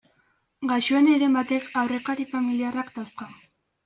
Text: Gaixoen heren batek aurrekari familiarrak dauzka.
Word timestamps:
Gaixoen 0.69 1.09
heren 1.11 1.35
batek 1.37 1.67
aurrekari 1.81 2.25
familiarrak 2.31 2.91
dauzka. 2.97 3.29